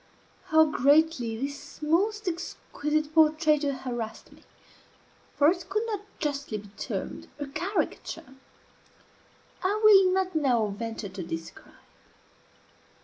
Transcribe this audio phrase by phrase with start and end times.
[0.45, 4.41] _How greatly this most exquisite portraiture harassed me
[5.35, 8.33] (for it could not justly be termed a caricature)
[9.63, 11.75] I will not now venture to describe.